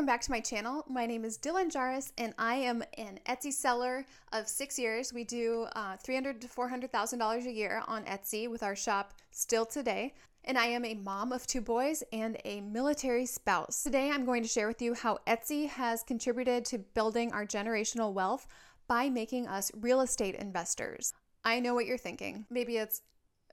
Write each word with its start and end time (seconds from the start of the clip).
Welcome 0.00 0.14
back 0.14 0.22
to 0.22 0.30
my 0.30 0.40
channel. 0.40 0.82
My 0.88 1.04
name 1.04 1.26
is 1.26 1.36
Dylan 1.36 1.70
Jahraus, 1.70 2.10
and 2.16 2.32
I 2.38 2.54
am 2.54 2.82
an 2.96 3.20
Etsy 3.26 3.52
seller 3.52 4.06
of 4.32 4.48
six 4.48 4.78
years. 4.78 5.12
We 5.12 5.24
do 5.24 5.66
uh, 5.76 5.98
300 5.98 6.40
to 6.40 6.48
$400,000 6.48 7.44
a 7.44 7.52
year 7.52 7.82
on 7.86 8.06
Etsy 8.06 8.48
with 8.48 8.62
our 8.62 8.74
shop 8.74 9.12
still 9.30 9.66
today. 9.66 10.14
And 10.44 10.56
I 10.56 10.68
am 10.68 10.86
a 10.86 10.94
mom 10.94 11.32
of 11.32 11.46
two 11.46 11.60
boys 11.60 12.02
and 12.14 12.38
a 12.46 12.62
military 12.62 13.26
spouse. 13.26 13.82
Today, 13.82 14.10
I'm 14.10 14.24
going 14.24 14.42
to 14.42 14.48
share 14.48 14.68
with 14.68 14.80
you 14.80 14.94
how 14.94 15.18
Etsy 15.26 15.68
has 15.68 16.02
contributed 16.02 16.64
to 16.64 16.78
building 16.78 17.30
our 17.34 17.44
generational 17.44 18.14
wealth 18.14 18.46
by 18.88 19.10
making 19.10 19.48
us 19.48 19.70
real 19.82 20.00
estate 20.00 20.34
investors. 20.34 21.12
I 21.44 21.60
know 21.60 21.74
what 21.74 21.84
you're 21.84 21.98
thinking. 21.98 22.46
Maybe 22.48 22.78
it's 22.78 23.02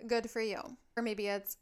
good 0.07 0.29
for 0.29 0.39
you, 0.39 0.61
or 0.95 1.03
maybe 1.03 1.27
it's 1.27 1.57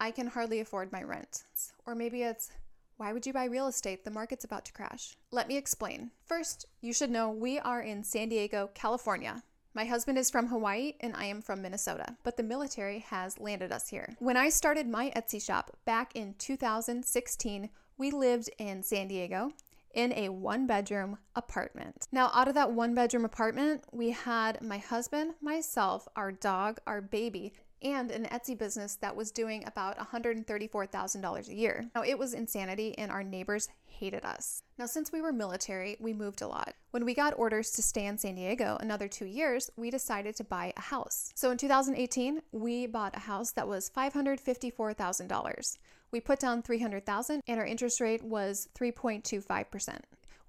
I 0.00 0.10
can 0.10 0.26
hardly 0.26 0.60
afford 0.60 0.90
my 0.90 1.02
rent, 1.02 1.42
or 1.86 1.94
maybe 1.94 2.22
it's 2.22 2.50
why 2.96 3.12
would 3.12 3.26
you 3.26 3.32
buy 3.32 3.44
real 3.44 3.66
estate? 3.66 4.04
The 4.04 4.10
market's 4.10 4.44
about 4.44 4.64
to 4.66 4.72
crash. 4.72 5.16
Let 5.30 5.48
me 5.48 5.56
explain. 5.56 6.10
First, 6.24 6.66
you 6.80 6.92
should 6.92 7.10
know 7.10 7.30
we 7.30 7.58
are 7.58 7.80
in 7.80 8.04
San 8.04 8.28
Diego, 8.28 8.70
California. 8.74 9.42
My 9.74 9.84
husband 9.86 10.18
is 10.18 10.30
from 10.30 10.48
Hawaii 10.48 10.94
and 11.00 11.16
I 11.16 11.24
am 11.24 11.40
from 11.40 11.62
Minnesota, 11.62 12.16
but 12.22 12.36
the 12.36 12.42
military 12.42 12.98
has 12.98 13.40
landed 13.40 13.72
us 13.72 13.88
here. 13.88 14.14
When 14.18 14.36
I 14.36 14.50
started 14.50 14.86
my 14.86 15.10
Etsy 15.16 15.42
shop 15.42 15.76
back 15.86 16.14
in 16.14 16.34
2016, 16.38 17.70
we 17.96 18.10
lived 18.10 18.50
in 18.58 18.82
San 18.82 19.08
Diego 19.08 19.52
in 19.94 20.12
a 20.12 20.28
one 20.28 20.66
bedroom 20.66 21.18
apartment. 21.36 22.06
Now, 22.12 22.30
out 22.34 22.48
of 22.48 22.54
that 22.54 22.72
one 22.72 22.94
bedroom 22.94 23.24
apartment, 23.24 23.84
we 23.92 24.10
had 24.10 24.60
my 24.62 24.78
husband, 24.78 25.34
myself, 25.40 26.06
our 26.16 26.32
dog, 26.32 26.78
our 26.86 27.00
baby, 27.00 27.52
and 27.82 28.10
an 28.10 28.26
Etsy 28.26 28.56
business 28.56 28.96
that 28.96 29.16
was 29.16 29.30
doing 29.30 29.64
about 29.66 29.98
$134,000 29.98 31.48
a 31.48 31.54
year. 31.54 31.84
Now, 31.94 32.02
it 32.02 32.18
was 32.18 32.34
insanity, 32.34 32.96
and 32.98 33.10
our 33.10 33.22
neighbors 33.22 33.68
hated 33.86 34.24
us. 34.24 34.62
Now, 34.78 34.86
since 34.86 35.12
we 35.12 35.20
were 35.20 35.32
military, 35.32 35.96
we 36.00 36.12
moved 36.12 36.42
a 36.42 36.48
lot. 36.48 36.74
When 36.90 37.04
we 37.04 37.14
got 37.14 37.38
orders 37.38 37.70
to 37.72 37.82
stay 37.82 38.06
in 38.06 38.18
San 38.18 38.34
Diego 38.34 38.76
another 38.80 39.08
two 39.08 39.26
years, 39.26 39.70
we 39.76 39.90
decided 39.90 40.36
to 40.36 40.44
buy 40.44 40.72
a 40.76 40.80
house. 40.80 41.32
So 41.34 41.50
in 41.50 41.58
2018, 41.58 42.40
we 42.52 42.86
bought 42.86 43.16
a 43.16 43.20
house 43.20 43.52
that 43.52 43.68
was 43.68 43.90
$554,000. 43.96 45.78
We 46.10 46.20
put 46.20 46.40
down 46.40 46.62
300,000 46.62 47.42
and 47.46 47.58
our 47.58 47.64
interest 47.64 48.00
rate 48.00 48.22
was 48.22 48.68
3.25%. 48.78 50.00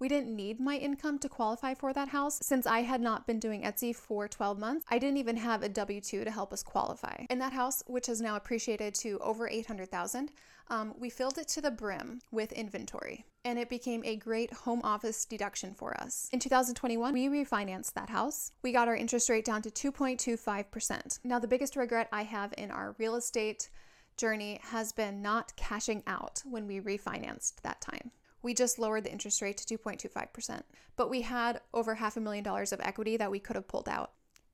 We 0.04 0.10
didn't 0.10 0.36
need 0.36 0.60
my 0.60 0.76
income 0.76 1.18
to 1.20 1.30
qualify 1.30 1.76
for 1.76 1.94
that 1.94 2.10
house. 2.10 2.38
Since 2.42 2.68
I 2.68 2.82
had 2.82 3.00
not 3.00 3.26
been 3.26 3.40
doing 3.40 3.62
Etsy 3.62 3.96
for 3.96 4.28
12 4.28 4.60
months, 4.60 4.86
I 4.90 5.00
didn't 5.00 5.16
even 5.16 5.38
have 5.38 5.64
a 5.64 5.70
W 5.70 6.02
2 6.02 6.26
to 6.26 6.30
help 6.30 6.52
us 6.52 6.62
qualify. 6.62 7.26
In 7.30 7.40
that 7.40 7.54
house, 7.54 7.82
which 7.88 8.08
has 8.08 8.20
now 8.20 8.36
appreciated 8.36 8.96
to 8.96 9.18
over 9.20 9.48
800,000, 9.48 10.34
um, 10.68 10.94
we 11.00 11.10
filled 11.10 11.38
it 11.38 11.48
to 11.48 11.62
the 11.62 11.72
brim 11.72 12.20
with 12.34 12.52
inventory 12.52 13.24
and 13.46 13.58
it 13.58 13.70
became 13.70 14.04
a 14.04 14.18
great 14.18 14.52
home 14.52 14.82
office 14.84 15.24
deduction 15.24 15.74
for 15.74 15.96
us. 16.02 16.28
In 16.34 16.40
2021, 16.42 17.14
we 17.14 17.30
refinanced 17.30 17.94
that 17.94 18.10
house. 18.10 18.52
We 18.62 18.74
got 18.74 18.90
our 18.90 18.98
interest 18.98 19.30
rate 19.30 19.46
down 19.46 19.62
to 19.62 19.70
2.25%. 19.70 21.20
Now, 21.24 21.40
the 21.40 21.48
biggest 21.48 21.78
regret 21.78 22.10
I 22.12 22.24
have 22.24 22.54
in 22.58 22.72
our 22.72 22.94
real 22.98 23.16
estate 23.16 23.70
journey 24.18 24.60
has 24.64 24.92
been 24.92 25.22
not 25.22 25.56
cashing 25.56 26.04
out 26.06 26.42
when 26.44 26.68
we 26.68 26.82
refinanced 26.82 27.62
that 27.62 27.80
time 27.80 28.12
we 28.44 28.54
just 28.54 28.78
lowered 28.78 29.06
the 29.06 29.12
interest 29.12 29.42
rate 29.42 29.58
to 29.58 29.78
2.25%. 29.78 30.62
But 30.96 31.10
we 31.10 31.22
had 31.22 31.62
over 31.74 31.96
half 31.96 32.18
a 32.18 32.22
million 32.22 32.44
dollars 32.44 32.72
of 32.72 32.82
equity 32.82 33.18
that 33.18 33.32
we 33.32 33.40
could 33.40 33.56
have 33.56 33.68
pulled 33.68 33.90
out. 33.90 34.12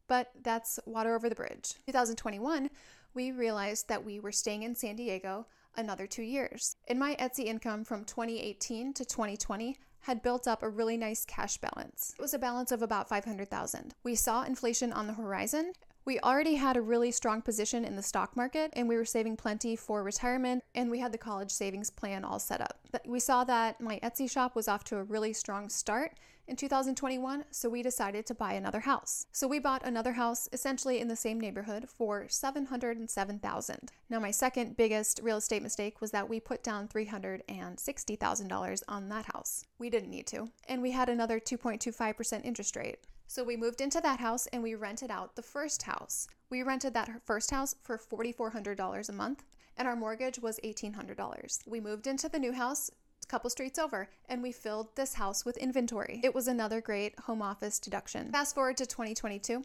But 0.08 0.32
that's 0.42 0.80
water 0.86 1.14
over 1.14 1.28
the 1.28 1.36
bridge. 1.36 1.74
2021, 1.88 2.70
we 3.14 3.32
realized 3.32 3.90
that 3.90 4.06
we 4.06 4.20
were 4.20 4.32
staying 4.32 4.64
in 4.64 4.76
San 4.76 4.96
Diego 4.96 5.48
another 5.76 6.08
two 6.08 6.24
years. 6.24 6.78
In 6.88 6.98
my 6.98 7.16
Etsy 7.16 7.46
income 7.46 7.84
from 7.84 8.06
2018 8.06 8.94
to 8.94 9.06
2020 9.06 9.78
had 10.02 10.22
built 10.22 10.48
up 10.48 10.64
a 10.64 10.70
really 10.70 10.98
nice 10.98 11.26
cash 11.26 11.58
balance. 11.58 12.14
It 12.18 12.22
was 12.22 12.34
a 12.34 12.40
balance 12.40 12.72
of 12.72 12.82
about 12.82 13.10
500,000. 13.10 13.94
We 14.04 14.16
saw 14.16 14.44
inflation 14.44 14.94
on 14.94 15.08
the 15.08 15.14
horizon 15.14 15.74
we 16.06 16.20
already 16.20 16.56
had 16.56 16.78
a 16.78 16.82
really 16.82 17.12
strong 17.12 17.42
position 17.42 17.86
in 17.86 17.96
the 17.96 18.02
stock 18.02 18.36
market 18.36 18.72
and 18.74 18.88
we 18.88 18.96
were 18.96 19.06
saving 19.06 19.38
plenty 19.38 19.76
for 19.76 20.04
retirement 20.04 20.64
and 20.74 20.90
we 20.90 21.00
had 21.00 21.12
the 21.12 21.18
college 21.18 21.52
savings 21.52 21.90
plan 21.90 22.24
all 22.26 22.40
set 22.40 22.62
up. 22.62 22.80
We 23.06 23.20
saw 23.20 23.44
that 23.44 23.80
my 23.80 24.00
Etsy 24.02 24.30
shop 24.30 24.56
was 24.56 24.68
off 24.68 24.84
to 24.86 24.98
a 24.98 25.04
really 25.04 25.34
strong 25.34 25.70
start 25.70 26.14
in 26.50 26.56
2021, 26.56 27.46
so 27.52 27.70
we 27.70 27.84
decided 27.84 28.26
to 28.26 28.34
buy 28.34 28.54
another 28.54 28.80
house. 28.80 29.28
So 29.32 29.48
we 29.48 29.60
bought 29.60 29.86
another 29.86 30.14
house 30.14 30.50
essentially 30.52 31.00
in 31.00 31.08
the 31.08 31.16
same 31.16 31.40
neighborhood 31.40 31.88
for 31.88 32.26
707,000. 32.28 33.92
Now 34.10 34.20
my 34.20 34.32
second 34.32 34.76
biggest 34.76 35.20
real 35.22 35.38
estate 35.38 35.62
mistake 35.62 36.02
was 36.02 36.10
that 36.10 36.28
we 36.28 36.40
put 36.40 36.64
down 36.64 36.88
$360,000 36.88 38.84
on 38.88 39.10
that 39.10 39.26
house. 39.32 39.64
We 39.78 39.92
didn't 39.92 40.10
need 40.10 40.26
to. 40.28 40.50
And 40.68 40.82
we 40.82 40.90
had 40.90 41.08
another 41.08 41.40
2.25% 41.40 42.44
interest 42.44 42.76
rate. 42.76 42.98
So 43.30 43.44
we 43.44 43.56
moved 43.56 43.80
into 43.80 44.02
that 44.02 44.20
house 44.20 44.48
and 44.48 44.64
we 44.64 44.74
rented 44.74 45.12
out 45.12 45.36
the 45.36 45.44
first 45.44 45.84
house. 45.84 46.28
We 46.50 46.64
rented 46.64 46.96
that 46.96 47.12
first 47.26 47.52
house 47.52 47.76
for 47.84 47.96
$4,400 47.96 49.08
a 49.08 49.14
month 49.14 49.44
and 49.78 49.88
our 49.88 49.96
mortgage 49.96 50.40
was 50.40 50.60
$1,800. 50.64 51.60
We 51.68 51.80
moved 51.80 52.08
into 52.08 52.28
the 52.28 52.40
new 52.40 52.52
house 52.54 52.90
a 53.24 53.28
couple 53.28 53.52
streets 53.52 53.78
over 53.78 54.10
and 54.28 54.42
we 54.42 54.52
filled 54.52 54.96
this 54.96 55.14
house 55.14 55.46
with 55.46 55.58
inventory. 55.58 56.22
It 56.24 56.34
was 56.34 56.48
another 56.48 56.82
great 56.82 57.20
home 57.20 57.44
office 57.44 57.78
deduction. 57.78 58.32
Fast 58.32 58.56
forward 58.56 58.78
to 58.78 58.88
2022. 58.88 59.64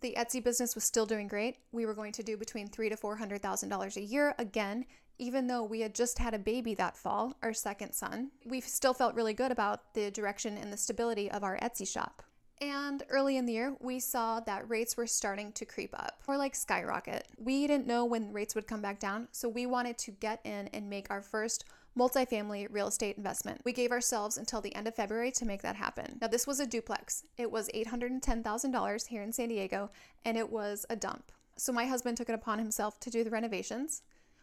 The 0.00 0.14
Etsy 0.16 0.42
business 0.42 0.76
was 0.76 0.84
still 0.84 1.04
doing 1.04 1.26
great. 1.26 1.56
We 1.72 1.84
were 1.84 1.94
going 1.94 2.12
to 2.12 2.22
do 2.22 2.36
between 2.36 2.68
three 2.68 2.88
to 2.88 2.96
four 2.96 3.16
hundred 3.16 3.42
thousand 3.42 3.70
dollars 3.70 3.96
a 3.96 4.02
year 4.02 4.36
again, 4.38 4.84
even 5.18 5.48
though 5.48 5.64
we 5.64 5.80
had 5.80 5.96
just 5.96 6.20
had 6.20 6.32
a 6.32 6.38
baby 6.38 6.74
that 6.76 6.96
fall, 6.96 7.36
our 7.42 7.52
second 7.52 7.92
son. 7.92 8.30
We 8.44 8.60
still 8.60 8.94
felt 8.94 9.16
really 9.16 9.34
good 9.34 9.50
about 9.50 9.94
the 9.94 10.12
direction 10.12 10.56
and 10.56 10.72
the 10.72 10.76
stability 10.76 11.28
of 11.28 11.42
our 11.42 11.58
Etsy 11.58 11.88
shop. 11.88 12.22
And 12.62 13.02
early 13.08 13.38
in 13.38 13.44
the 13.44 13.54
year, 13.54 13.74
we 13.80 13.98
saw 13.98 14.38
that 14.38 14.70
rates 14.70 14.96
were 14.96 15.08
starting 15.08 15.50
to 15.54 15.64
creep 15.64 15.92
up 15.98 16.22
or 16.28 16.36
like 16.36 16.54
skyrocket. 16.54 17.26
We 17.36 17.66
didn't 17.66 17.88
know 17.88 18.04
when 18.04 18.32
rates 18.32 18.54
would 18.54 18.68
come 18.68 18.80
back 18.80 19.00
down, 19.00 19.26
so 19.32 19.48
we 19.48 19.66
wanted 19.66 19.98
to 19.98 20.12
get 20.12 20.40
in 20.44 20.68
and 20.68 20.88
make 20.88 21.10
our 21.10 21.22
first 21.22 21.64
multifamily 21.98 22.68
real 22.70 22.86
estate 22.86 23.16
investment. 23.16 23.62
We 23.64 23.72
gave 23.72 23.90
ourselves 23.90 24.38
until 24.38 24.60
the 24.60 24.72
end 24.76 24.86
of 24.86 24.94
February 24.94 25.32
to 25.32 25.44
make 25.44 25.60
that 25.62 25.74
happen. 25.74 26.18
Now, 26.20 26.28
this 26.28 26.46
was 26.46 26.60
a 26.60 26.66
duplex. 26.66 27.24
It 27.36 27.50
was 27.50 27.68
$810,000 27.74 29.06
here 29.08 29.22
in 29.22 29.32
San 29.32 29.48
Diego, 29.48 29.90
and 30.24 30.38
it 30.38 30.48
was 30.48 30.86
a 30.88 30.94
dump. 30.94 31.32
So, 31.56 31.72
my 31.72 31.86
husband 31.86 32.16
took 32.16 32.28
it 32.28 32.34
upon 32.34 32.60
himself 32.60 33.00
to 33.00 33.10
do 33.10 33.24
the 33.24 33.30
renovations. 33.30 34.02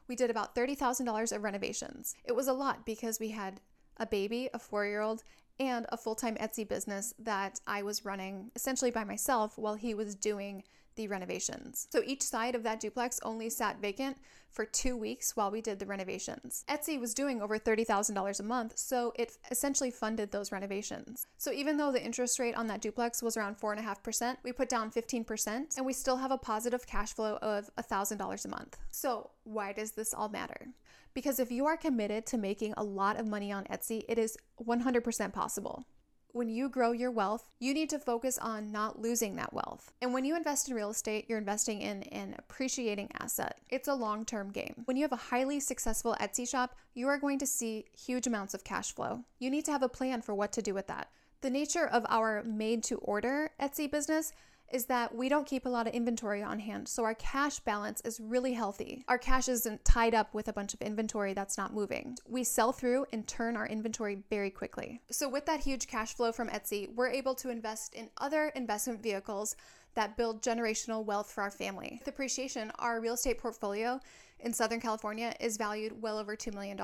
We 0.09 0.17
did 0.17 0.29
about 0.29 0.55
$30,000 0.55 1.33
of 1.33 1.43
renovations. 1.43 2.15
It 2.25 2.35
was 2.35 2.49
a 2.49 2.53
lot 2.53 2.85
because 2.85 3.17
we 3.17 3.29
had 3.29 3.61
a 3.95 4.05
baby, 4.05 4.49
a 4.53 4.59
four 4.59 4.85
year 4.85 4.99
old, 4.99 5.23
and 5.59 5.85
a 5.89 5.97
full 5.97 6.15
time 6.15 6.35
Etsy 6.35 6.67
business 6.67 7.13
that 7.19 7.59
I 7.67 7.83
was 7.83 8.05
running 8.05 8.51
essentially 8.55 8.91
by 8.91 9.03
myself 9.03 9.57
while 9.57 9.75
he 9.75 9.93
was 9.93 10.15
doing 10.15 10.63
the 10.95 11.07
renovations. 11.07 11.87
So 11.91 12.01
each 12.05 12.21
side 12.21 12.55
of 12.55 12.63
that 12.63 12.81
duplex 12.81 13.19
only 13.23 13.49
sat 13.49 13.79
vacant 13.79 14.17
for 14.49 14.65
two 14.65 14.97
weeks 14.97 15.35
while 15.35 15.49
we 15.49 15.61
did 15.61 15.79
the 15.79 15.85
renovations. 15.85 16.65
Etsy 16.67 16.99
was 16.99 17.13
doing 17.13 17.41
over 17.41 17.57
$30,000 17.57 18.39
a 18.39 18.43
month, 18.43 18.77
so 18.77 19.13
it 19.15 19.37
essentially 19.49 19.91
funded 19.91 20.31
those 20.31 20.51
renovations. 20.51 21.25
So 21.37 21.53
even 21.53 21.77
though 21.77 21.91
the 21.91 22.03
interest 22.03 22.37
rate 22.39 22.55
on 22.55 22.67
that 22.67 22.81
duplex 22.81 23.21
was 23.21 23.37
around 23.37 23.57
4.5%, 23.57 24.37
we 24.43 24.51
put 24.51 24.67
down 24.67 24.91
15% 24.91 25.77
and 25.77 25.85
we 25.85 25.93
still 25.93 26.17
have 26.17 26.31
a 26.31 26.37
positive 26.37 26.85
cash 26.85 27.13
flow 27.13 27.37
of 27.37 27.69
$1,000 27.77 28.45
a 28.45 28.47
month. 28.49 28.77
So 28.91 29.29
why 29.43 29.71
does 29.71 29.91
this 29.91 30.13
all 30.13 30.29
matter? 30.29 30.67
Because 31.19 31.37
if 31.37 31.51
you 31.51 31.65
are 31.65 31.75
committed 31.75 32.25
to 32.27 32.37
making 32.37 32.73
a 32.77 32.83
lot 32.85 33.19
of 33.19 33.27
money 33.27 33.51
on 33.51 33.65
Etsy, 33.65 34.03
it 34.07 34.17
is 34.17 34.37
100% 34.65 35.33
possible 35.33 35.85
when 36.31 36.47
you 36.47 36.69
grow 36.69 36.93
your 36.93 37.11
wealth, 37.11 37.49
you 37.59 37.73
need 37.73 37.89
to 37.89 37.99
focus 37.99 38.37
on 38.37 38.71
not 38.71 39.01
losing 39.01 39.35
that 39.35 39.51
wealth. 39.51 39.91
And 40.01 40.13
when 40.13 40.23
you 40.23 40.37
invest 40.37 40.69
in 40.69 40.75
real 40.75 40.91
estate, 40.91 41.25
you're 41.27 41.37
investing 41.37 41.81
in 41.81 42.03
an 42.03 42.35
appreciating 42.37 43.09
asset. 43.19 43.59
It's 43.69 43.89
a 43.89 43.93
long 43.93 44.23
term 44.23 44.51
game. 44.51 44.83
When 44.85 44.95
you 44.95 45.03
have 45.03 45.11
a 45.11 45.17
highly 45.17 45.59
successful 45.59 46.15
Etsy 46.21 46.47
shop, 46.47 46.75
you 46.93 47.09
are 47.09 47.17
going 47.17 47.39
to 47.39 47.47
see 47.47 47.85
huge 47.93 48.27
amounts 48.27 48.53
of 48.53 48.63
cash 48.63 48.93
flow. 48.93 49.25
You 49.39 49.49
need 49.49 49.65
to 49.65 49.71
have 49.71 49.83
a 49.83 49.89
plan 49.89 50.21
for 50.21 50.33
what 50.33 50.53
to 50.53 50.61
do 50.61 50.73
with 50.73 50.87
that. 50.87 51.09
The 51.41 51.49
nature 51.49 51.87
of 51.87 52.05
our 52.07 52.43
made 52.43 52.83
to 52.83 52.97
order 52.99 53.51
Etsy 53.59 53.91
business 53.91 54.31
is 54.71 54.85
that 54.85 55.15
we 55.15 55.29
don't 55.29 55.47
keep 55.47 55.65
a 55.65 55.69
lot 55.69 55.87
of 55.87 55.93
inventory 55.93 56.43
on 56.43 56.59
hand. 56.59 56.87
So 56.87 57.03
our 57.03 57.15
cash 57.15 57.59
balance 57.59 58.01
is 58.01 58.19
really 58.19 58.53
healthy. 58.53 59.03
Our 59.07 59.17
cash 59.17 59.47
isn't 59.49 59.85
tied 59.85 60.13
up 60.13 60.33
with 60.33 60.47
a 60.47 60.53
bunch 60.53 60.73
of 60.73 60.81
inventory 60.81 61.33
that's 61.33 61.57
not 61.57 61.73
moving. 61.73 62.17
We 62.27 62.43
sell 62.43 62.71
through 62.71 63.05
and 63.11 63.27
turn 63.27 63.55
our 63.55 63.67
inventory 63.67 64.23
very 64.29 64.49
quickly. 64.49 65.01
So 65.11 65.27
with 65.29 65.45
that 65.45 65.61
huge 65.61 65.87
cash 65.87 66.13
flow 66.13 66.31
from 66.31 66.49
Etsy, 66.49 66.93
we're 66.93 67.09
able 67.09 67.35
to 67.35 67.49
invest 67.49 67.93
in 67.93 68.09
other 68.17 68.49
investment 68.55 69.01
vehicles 69.01 69.55
that 69.95 70.17
build 70.17 70.41
generational 70.41 71.03
wealth 71.03 71.31
for 71.31 71.41
our 71.41 71.51
family. 71.51 71.97
With 71.99 72.07
appreciation, 72.07 72.71
our 72.79 73.01
real 73.01 73.15
estate 73.15 73.39
portfolio 73.39 73.99
in 74.39 74.53
Southern 74.53 74.79
California 74.79 75.33
is 75.39 75.57
valued 75.57 76.01
well 76.01 76.17
over 76.17 76.35
$2 76.35 76.53
million. 76.53 76.79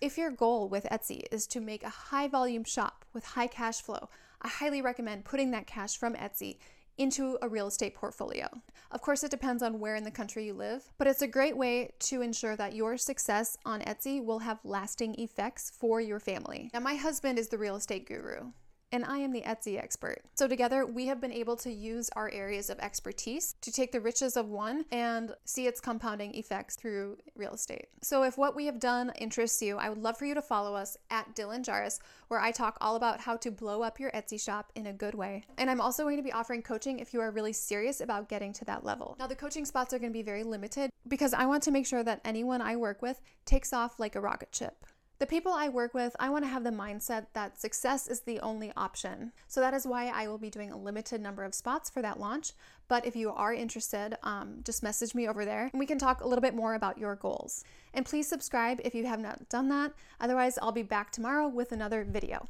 If 0.00 0.18
your 0.18 0.30
goal 0.30 0.68
with 0.68 0.84
Etsy 0.84 1.22
is 1.30 1.46
to 1.48 1.60
make 1.60 1.84
a 1.84 1.88
high 1.88 2.28
volume 2.28 2.64
shop 2.64 3.04
with 3.12 3.24
high 3.24 3.46
cash 3.46 3.80
flow, 3.80 4.08
I 4.42 4.48
highly 4.48 4.82
recommend 4.82 5.24
putting 5.24 5.50
that 5.52 5.66
cash 5.66 5.96
from 5.96 6.14
Etsy 6.14 6.58
into 6.98 7.38
a 7.42 7.48
real 7.48 7.66
estate 7.66 7.94
portfolio. 7.94 8.48
Of 8.90 9.02
course, 9.02 9.24
it 9.24 9.30
depends 9.30 9.62
on 9.62 9.80
where 9.80 9.96
in 9.96 10.04
the 10.04 10.10
country 10.10 10.46
you 10.46 10.54
live, 10.54 10.90
but 10.98 11.06
it's 11.06 11.22
a 11.22 11.26
great 11.26 11.56
way 11.56 11.92
to 12.00 12.22
ensure 12.22 12.56
that 12.56 12.74
your 12.74 12.96
success 12.96 13.56
on 13.64 13.80
Etsy 13.82 14.24
will 14.24 14.38
have 14.38 14.58
lasting 14.64 15.14
effects 15.16 15.72
for 15.78 16.00
your 16.00 16.20
family. 16.20 16.70
Now, 16.72 16.80
my 16.80 16.94
husband 16.94 17.38
is 17.38 17.48
the 17.48 17.58
real 17.58 17.76
estate 17.76 18.06
guru 18.06 18.52
and 18.92 19.04
I 19.04 19.18
am 19.18 19.32
the 19.32 19.42
Etsy 19.42 19.78
expert. 19.78 20.22
So, 20.34 20.46
together, 20.46 20.86
we 20.86 21.06
have 21.06 21.20
been 21.20 21.32
able 21.32 21.56
to 21.56 21.72
use 21.72 22.10
our 22.14 22.30
areas 22.32 22.70
of 22.70 22.78
expertise 22.78 23.54
to 23.60 23.72
take 23.72 23.92
the 23.92 24.00
riches 24.00 24.36
of 24.36 24.48
one 24.48 24.84
and 24.90 25.34
see 25.44 25.66
its 25.66 25.80
compounding 25.80 26.34
effects 26.34 26.76
through 26.76 27.18
real 27.34 27.52
estate. 27.52 27.88
So, 28.02 28.22
if 28.22 28.38
what 28.38 28.54
we 28.54 28.66
have 28.66 28.78
done 28.78 29.12
interests 29.18 29.60
you, 29.60 29.76
I 29.76 29.88
would 29.88 29.98
love 29.98 30.16
for 30.16 30.26
you 30.26 30.34
to 30.34 30.42
follow 30.42 30.74
us 30.74 30.96
at 31.10 31.34
Dylan 31.34 31.64
Jahraus, 31.64 31.98
where 32.28 32.40
I 32.40 32.52
talk 32.52 32.78
all 32.80 32.96
about 32.96 33.20
how 33.20 33.36
to 33.36 33.50
blow 33.50 33.82
up 33.82 33.98
your 33.98 34.10
Etsy 34.12 34.40
shop 34.40 34.72
in 34.74 34.86
a 34.86 34.92
good 34.92 35.14
way. 35.14 35.44
And 35.58 35.70
I'm 35.70 35.80
also 35.80 36.04
going 36.04 36.16
to 36.16 36.22
be 36.22 36.32
offering 36.32 36.62
coaching 36.62 37.00
if 37.00 37.12
you 37.12 37.20
are 37.20 37.30
really 37.30 37.52
serious 37.52 38.00
about 38.00 38.28
getting 38.28 38.52
to 38.54 38.64
that 38.66 38.84
level. 38.84 39.16
Now, 39.18 39.26
the 39.26 39.36
coaching 39.36 39.64
spots 39.64 39.92
are 39.94 39.98
going 39.98 40.12
to 40.12 40.18
be 40.18 40.22
very 40.22 40.44
limited 40.44 40.90
because 41.08 41.34
I 41.34 41.46
want 41.46 41.62
to 41.64 41.70
make 41.70 41.86
sure 41.86 42.02
that 42.02 42.20
anyone 42.24 42.60
I 42.60 42.76
work 42.76 43.02
with 43.02 43.20
takes 43.44 43.72
off 43.72 43.98
like 43.98 44.14
a 44.14 44.20
rocket 44.20 44.54
ship. 44.54 44.86
The 45.18 45.26
people 45.26 45.52
I 45.52 45.70
work 45.70 45.94
with, 45.94 46.14
I 46.20 46.28
want 46.28 46.44
to 46.44 46.50
have 46.50 46.62
the 46.62 46.70
mindset 46.70 47.28
that 47.32 47.58
success 47.58 48.06
is 48.06 48.20
the 48.20 48.38
only 48.40 48.70
option. 48.76 49.32
So 49.48 49.60
that 49.60 49.72
is 49.72 49.86
why 49.86 50.08
I 50.08 50.28
will 50.28 50.36
be 50.36 50.50
doing 50.50 50.70
a 50.70 50.76
limited 50.76 51.22
number 51.22 51.42
of 51.42 51.54
spots 51.54 51.88
for 51.88 52.02
that 52.02 52.20
launch. 52.20 52.52
But 52.86 53.06
if 53.06 53.16
you 53.16 53.30
are 53.30 53.54
interested, 53.54 54.18
um, 54.22 54.60
just 54.62 54.82
message 54.82 55.14
me 55.14 55.26
over 55.26 55.46
there 55.46 55.70
and 55.72 55.80
we 55.80 55.86
can 55.86 55.98
talk 55.98 56.20
a 56.20 56.28
little 56.28 56.42
bit 56.42 56.54
more 56.54 56.74
about 56.74 56.98
your 56.98 57.16
goals. 57.16 57.64
And 57.94 58.04
please 58.04 58.28
subscribe 58.28 58.78
if 58.84 58.94
you 58.94 59.06
have 59.06 59.20
not 59.20 59.48
done 59.48 59.70
that. 59.70 59.92
Otherwise, 60.20 60.58
I'll 60.60 60.70
be 60.70 60.82
back 60.82 61.12
tomorrow 61.12 61.48
with 61.48 61.72
another 61.72 62.04
video. 62.04 62.46